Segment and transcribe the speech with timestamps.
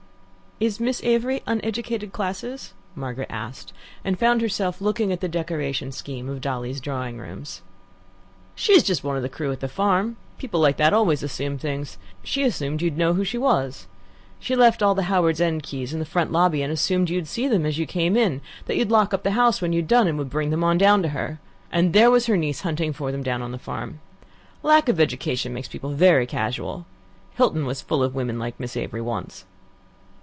[0.63, 3.73] "Is Miss Avery uneducated classes?" Margaret asked,
[4.05, 7.45] and found herself looking at the decoration scheme of Dolly's drawing room.
[8.53, 10.17] "She's just one of the crew at the farm.
[10.37, 11.97] People like that always assume things.
[12.23, 13.87] She assumed you'd know who she was.
[14.39, 17.27] She left all the Howards End keys in the front lobby, and assumed that you'd
[17.27, 20.07] seen them as you came in, that you'd lock up the house when you'd done,
[20.07, 21.39] and would bring them on down to her.
[21.71, 23.99] And there was her niece hunting for them down at the farm.
[24.61, 26.85] Lack of education makes people very casual.
[27.33, 29.45] Hilton was full of women like Miss Avery once."